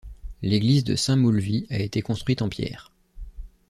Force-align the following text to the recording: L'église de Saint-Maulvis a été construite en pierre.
L'église 0.41 0.83
de 0.83 0.95
Saint-Maulvis 0.95 1.67
a 1.69 1.77
été 1.77 2.01
construite 2.01 2.41
en 2.41 2.49
pierre. 2.49 2.91